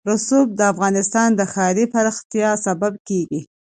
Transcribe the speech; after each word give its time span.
رسوب 0.09 0.47
د 0.59 0.61
افغانستان 0.73 1.29
د 1.35 1.41
ښاري 1.53 1.85
پراختیا 1.93 2.49
سبب 2.65 2.93
کېږي. 3.07 3.41